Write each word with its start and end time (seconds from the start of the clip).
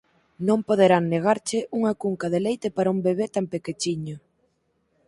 Non 0.47 0.59
poderán 0.69 1.03
negarche 1.15 1.59
unha 1.77 1.93
cunca 2.03 2.27
de 2.33 2.39
leite 2.45 2.67
para 2.75 2.91
un 2.95 2.99
bebé 3.07 3.25
tan 3.35 3.45
pequechiño. 3.53 4.17